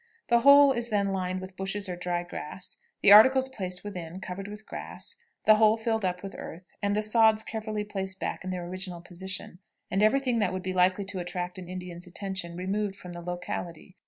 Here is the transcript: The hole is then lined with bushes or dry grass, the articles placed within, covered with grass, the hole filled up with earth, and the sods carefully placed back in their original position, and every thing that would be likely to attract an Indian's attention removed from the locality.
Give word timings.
The 0.29 0.39
hole 0.39 0.71
is 0.71 0.89
then 0.89 1.09
lined 1.13 1.41
with 1.41 1.55
bushes 1.55 1.87
or 1.87 1.95
dry 1.95 2.23
grass, 2.23 2.77
the 3.03 3.11
articles 3.11 3.49
placed 3.49 3.83
within, 3.83 4.19
covered 4.19 4.47
with 4.47 4.65
grass, 4.65 5.15
the 5.45 5.57
hole 5.57 5.77
filled 5.77 6.03
up 6.03 6.23
with 6.23 6.33
earth, 6.39 6.73
and 6.81 6.95
the 6.95 7.03
sods 7.03 7.43
carefully 7.43 7.83
placed 7.83 8.19
back 8.19 8.43
in 8.43 8.49
their 8.49 8.65
original 8.65 9.01
position, 9.01 9.59
and 9.91 10.01
every 10.01 10.19
thing 10.19 10.39
that 10.39 10.51
would 10.53 10.63
be 10.63 10.73
likely 10.73 11.05
to 11.05 11.19
attract 11.19 11.59
an 11.59 11.69
Indian's 11.69 12.07
attention 12.07 12.57
removed 12.57 12.95
from 12.95 13.13
the 13.13 13.21
locality. 13.21 13.95